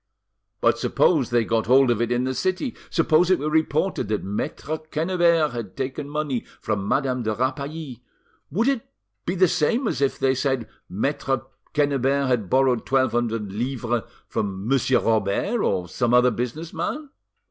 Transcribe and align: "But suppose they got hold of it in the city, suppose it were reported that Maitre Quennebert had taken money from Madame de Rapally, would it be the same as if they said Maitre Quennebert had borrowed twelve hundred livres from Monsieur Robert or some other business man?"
"But 0.61 0.79
suppose 0.79 1.29
they 1.29 1.45
got 1.45 1.67
hold 1.67 1.91
of 1.91 2.01
it 2.01 2.11
in 2.11 2.23
the 2.23 2.33
city, 2.33 2.75
suppose 2.89 3.29
it 3.29 3.37
were 3.37 3.51
reported 3.51 4.07
that 4.07 4.23
Maitre 4.23 4.79
Quennebert 4.79 5.51
had 5.51 5.77
taken 5.77 6.09
money 6.09 6.43
from 6.59 6.87
Madame 6.87 7.21
de 7.21 7.31
Rapally, 7.35 8.01
would 8.49 8.67
it 8.67 8.89
be 9.27 9.35
the 9.35 9.47
same 9.47 9.87
as 9.87 10.01
if 10.01 10.17
they 10.17 10.33
said 10.33 10.67
Maitre 10.89 11.43
Quennebert 11.75 12.25
had 12.25 12.49
borrowed 12.49 12.83
twelve 12.83 13.11
hundred 13.11 13.53
livres 13.53 14.01
from 14.27 14.67
Monsieur 14.67 15.01
Robert 15.01 15.59
or 15.61 15.87
some 15.87 16.15
other 16.15 16.31
business 16.31 16.73
man?" 16.73 17.11